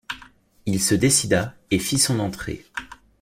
Il 0.65 0.81
se 0.81 0.95
décida, 0.95 1.53
et 1.69 1.77
fit 1.77 1.99
son 1.99 2.19
entrée. 2.19 2.65